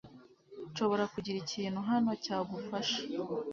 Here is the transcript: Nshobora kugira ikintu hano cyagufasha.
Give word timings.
Nshobora 0.69 1.03
kugira 1.13 1.37
ikintu 1.43 1.79
hano 1.89 2.11
cyagufasha. 2.23 2.99